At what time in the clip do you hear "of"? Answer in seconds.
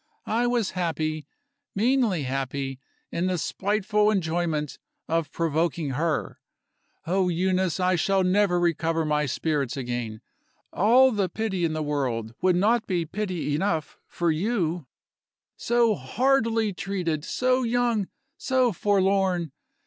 5.07-5.31